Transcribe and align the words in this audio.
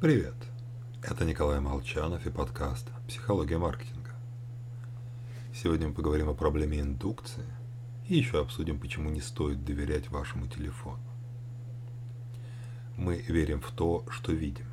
Привет! 0.00 0.36
Это 1.02 1.24
Николай 1.24 1.58
Молчанов 1.58 2.24
и 2.24 2.30
подкаст 2.30 2.86
«Психология 3.08 3.58
маркетинга». 3.58 4.12
Сегодня 5.52 5.88
мы 5.88 5.94
поговорим 5.94 6.28
о 6.28 6.34
проблеме 6.34 6.78
индукции 6.78 7.42
и 8.06 8.14
еще 8.14 8.40
обсудим, 8.40 8.78
почему 8.78 9.10
не 9.10 9.20
стоит 9.20 9.64
доверять 9.64 10.08
вашему 10.08 10.46
телефону. 10.46 11.02
Мы 12.96 13.24
верим 13.26 13.60
в 13.60 13.72
то, 13.72 14.04
что 14.08 14.30
видим. 14.30 14.66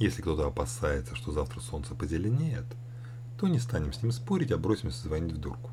Если 0.00 0.20
кто-то 0.20 0.48
опасается, 0.48 1.14
что 1.14 1.30
завтра 1.30 1.60
солнце 1.60 1.94
позеленеет, 1.94 2.66
то 3.38 3.46
не 3.46 3.60
станем 3.60 3.92
с 3.92 4.02
ним 4.02 4.10
спорить, 4.10 4.50
а 4.50 4.58
бросимся 4.58 5.00
звонить 5.00 5.34
в 5.34 5.38
дурку. 5.38 5.70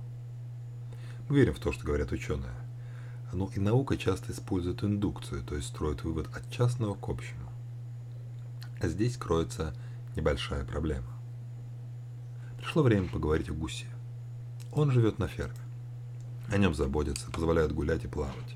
Мы 1.30 1.38
верим 1.38 1.56
в 1.56 1.60
то, 1.60 1.72
что 1.72 1.84
говорят 1.84 2.12
ученые. 2.12 2.54
Но 3.34 3.50
и 3.56 3.60
наука 3.60 3.98
часто 3.98 4.32
использует 4.32 4.84
индукцию, 4.84 5.44
то 5.44 5.56
есть 5.56 5.70
строит 5.70 6.04
вывод 6.04 6.30
от 6.36 6.48
частного 6.52 6.94
к 6.94 7.10
общему. 7.10 7.51
А 8.82 8.88
здесь 8.88 9.16
кроется 9.16 9.76
небольшая 10.16 10.66
проблема. 10.66 11.08
Пришло 12.58 12.82
время 12.82 13.08
поговорить 13.08 13.50
о 13.50 13.54
гусе. 13.54 13.86
Он 14.72 14.90
живет 14.90 15.20
на 15.20 15.28
ферме. 15.28 15.54
О 16.50 16.58
нем 16.58 16.74
заботятся, 16.74 17.30
позволяют 17.30 17.74
гулять 17.74 18.06
и 18.06 18.08
плавать. 18.08 18.56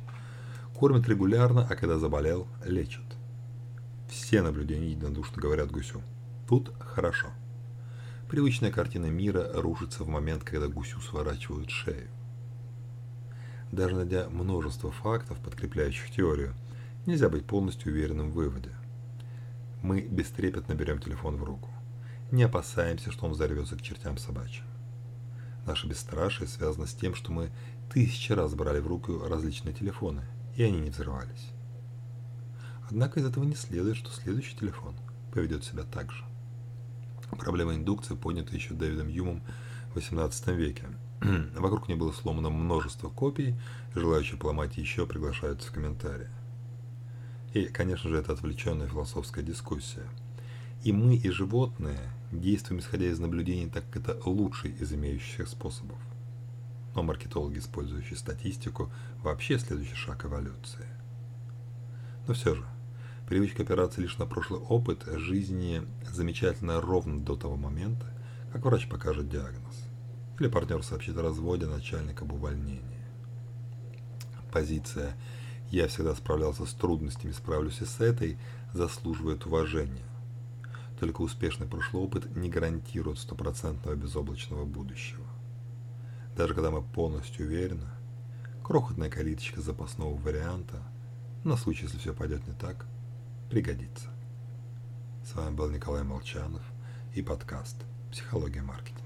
Кормят 0.74 1.08
регулярно, 1.08 1.68
а 1.70 1.76
когда 1.76 2.00
заболел, 2.00 2.48
лечат. 2.66 3.04
Все 4.10 4.42
наблюдения 4.42 4.90
единодушно 4.90 5.40
говорят 5.40 5.70
гусю. 5.70 6.02
Тут 6.48 6.74
хорошо. 6.80 7.28
Привычная 8.28 8.72
картина 8.72 9.06
мира 9.06 9.52
рушится 9.54 10.04
в 10.04 10.08
момент, 10.08 10.44
когда 10.44 10.68
гусю 10.68 11.02
сворачивают 11.02 11.70
шею. 11.70 12.10
Даже 13.72 13.96
найдя 13.96 14.28
множество 14.30 14.92
фактов, 14.92 15.38
подкрепляющих 15.38 16.10
теорию, 16.10 16.56
нельзя 17.06 17.30
быть 17.30 17.46
полностью 17.46 17.92
уверенным 17.92 18.32
в 18.32 18.34
выводе– 18.34 18.72
мы 19.86 20.02
бестрепетно 20.02 20.74
берем 20.74 21.00
телефон 21.00 21.38
в 21.38 21.44
руку. 21.44 21.70
Не 22.32 22.44
опасаемся, 22.44 23.12
что 23.12 23.28
он 23.28 23.34
взорвется 23.34 23.76
к 23.78 23.82
чертям 23.84 24.18
собачьим. 24.18 24.66
Наше 25.68 25.88
бесстрашие 25.88 26.48
связано 26.48 26.88
с 26.88 26.94
тем, 26.94 27.14
что 27.14 27.32
мы 27.32 27.52
тысячи 27.94 28.32
раз 28.32 28.56
брали 28.56 28.80
в 28.80 28.88
руку 28.88 29.20
различные 29.28 29.74
телефоны, 29.74 30.26
и 30.56 30.64
они 30.64 30.80
не 30.80 30.90
взрывались. 30.90 31.52
Однако 32.90 33.20
из 33.20 33.26
этого 33.26 33.44
не 33.44 33.56
следует, 33.56 33.98
что 33.98 34.12
следующий 34.12 34.58
телефон 34.58 34.96
поведет 35.32 35.64
себя 35.64 35.84
так 35.84 36.12
же. 36.12 36.24
Проблема 37.32 37.76
индукции 37.76 38.16
поднята 38.16 38.56
еще 38.56 38.74
Дэвидом 38.74 39.08
Юмом 39.08 39.44
в 39.94 39.98
XVIII 39.98 40.56
веке. 40.56 40.86
Вокруг 41.56 41.88
не 41.88 41.96
было 41.96 42.12
сломано 42.12 42.50
множество 42.50 43.10
копий, 43.10 43.56
желающие 43.94 44.38
поломать 44.38 44.78
еще 44.78 45.06
приглашаются 45.06 45.70
в 45.70 45.74
комментарии. 45.74 46.30
И, 47.56 47.68
конечно 47.68 48.10
же, 48.10 48.18
это 48.18 48.34
отвлеченная 48.34 48.90
философская 48.90 49.42
дискуссия. 49.42 50.04
И 50.84 50.92
мы, 50.92 51.16
и 51.16 51.30
животные 51.30 52.12
действуем 52.30 52.82
исходя 52.82 53.06
из 53.06 53.18
наблюдений, 53.18 53.70
так 53.70 53.86
как 53.90 54.04
это 54.04 54.30
лучший 54.30 54.72
из 54.72 54.92
имеющихся 54.92 55.46
способов. 55.46 55.98
Но 56.96 57.04
маркетологи, 57.04 57.60
использующие 57.60 58.18
статистику, 58.18 58.92
вообще 59.24 59.58
следующий 59.58 59.96
шаг 59.96 60.26
эволюции. 60.26 60.86
Но 62.28 62.34
все 62.34 62.56
же, 62.56 62.66
привычка 63.26 63.64
опираться 63.64 64.02
лишь 64.02 64.18
на 64.18 64.26
прошлый 64.26 64.60
опыт 64.60 65.06
жизни 65.06 65.82
замечательно 66.12 66.82
ровно 66.82 67.22
до 67.22 67.38
того 67.38 67.56
момента, 67.56 68.06
как 68.52 68.66
врач 68.66 68.90
покажет 68.90 69.30
диагноз. 69.30 69.86
Или 70.40 70.50
партнер 70.50 70.84
сообщит 70.84 71.16
о 71.16 71.22
разводе 71.22 71.68
начальника 71.68 72.26
об 72.26 72.34
увольнении. 72.34 73.00
Позиция 74.52 75.16
я 75.76 75.90
всегда 75.90 76.16
справлялся 76.16 76.66
с 76.66 76.74
трудностями, 76.74 77.34
справлюсь 77.34 77.82
и 77.82 77.86
с 77.86 78.00
этой, 78.00 78.38
заслуживает 78.72 79.46
уважения. 79.46 80.06
Только 81.00 81.22
успешный 81.22 81.68
прошлый 81.68 82.02
опыт 82.02 82.34
не 82.34 82.50
гарантирует 82.50 83.20
стопроцентного 83.20 83.96
безоблачного 83.96 84.64
будущего. 84.64 85.26
Даже 86.38 86.54
когда 86.54 86.72
мы 86.72 86.82
полностью 86.82 87.46
уверены, 87.46 87.88
крохотная 88.64 89.10
калиточка 89.10 89.60
запасного 89.60 90.16
варианта, 90.16 90.82
на 91.44 91.58
случай, 91.58 91.84
если 91.84 91.98
все 91.98 92.14
пойдет 92.14 92.48
не 92.48 92.54
так, 92.54 92.86
пригодится. 93.50 94.08
С 95.26 95.36
вами 95.36 95.56
был 95.56 95.70
Николай 95.70 96.04
Молчанов 96.04 96.64
и 97.14 97.22
подкаст 97.22 97.76
«Психология 98.12 98.62
маркетинга». 98.62 99.05